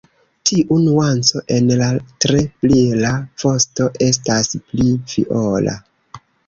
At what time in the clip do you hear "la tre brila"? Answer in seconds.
1.83-3.13